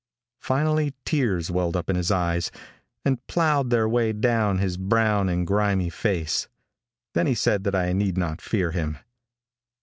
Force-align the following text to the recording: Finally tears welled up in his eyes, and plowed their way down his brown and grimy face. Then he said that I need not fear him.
Finally 0.41 0.95
tears 1.05 1.51
welled 1.51 1.77
up 1.77 1.87
in 1.87 1.95
his 1.95 2.09
eyes, 2.09 2.49
and 3.05 3.23
plowed 3.27 3.69
their 3.69 3.87
way 3.87 4.11
down 4.11 4.57
his 4.57 4.75
brown 4.75 5.29
and 5.29 5.45
grimy 5.45 5.91
face. 5.91 6.47
Then 7.13 7.27
he 7.27 7.35
said 7.35 7.63
that 7.65 7.75
I 7.75 7.93
need 7.93 8.17
not 8.17 8.41
fear 8.41 8.71
him. 8.71 8.97